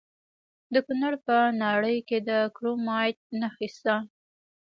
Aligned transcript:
د 0.73 0.75
کونړ 0.85 1.13
په 1.25 1.37
ناړۍ 1.61 1.97
کې 2.07 2.17
د 2.29 2.31
کرومایټ 2.55 3.17
نښې 3.39 3.67
شته. 3.75 3.95